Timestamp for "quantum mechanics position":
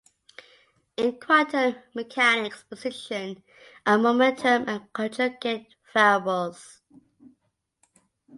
1.19-3.43